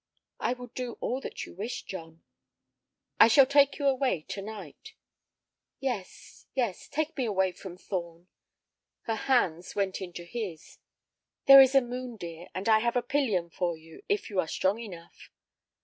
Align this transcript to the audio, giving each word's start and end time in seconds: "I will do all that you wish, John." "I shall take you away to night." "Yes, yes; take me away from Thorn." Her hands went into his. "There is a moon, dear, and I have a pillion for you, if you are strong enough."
"I 0.39 0.53
will 0.53 0.71
do 0.73 0.93
all 0.99 1.21
that 1.21 1.45
you 1.45 1.53
wish, 1.53 1.83
John." 1.83 2.23
"I 3.19 3.27
shall 3.27 3.45
take 3.45 3.77
you 3.77 3.85
away 3.85 4.23
to 4.29 4.41
night." 4.41 4.95
"Yes, 5.79 6.47
yes; 6.55 6.87
take 6.87 7.15
me 7.15 7.25
away 7.25 7.51
from 7.51 7.77
Thorn." 7.77 8.27
Her 9.03 9.13
hands 9.13 9.75
went 9.75 10.01
into 10.01 10.23
his. 10.23 10.79
"There 11.45 11.61
is 11.61 11.75
a 11.75 11.81
moon, 11.81 12.17
dear, 12.17 12.47
and 12.55 12.67
I 12.67 12.79
have 12.79 12.95
a 12.95 13.03
pillion 13.03 13.51
for 13.51 13.77
you, 13.77 14.01
if 14.09 14.27
you 14.31 14.39
are 14.39 14.47
strong 14.47 14.79
enough." 14.79 15.29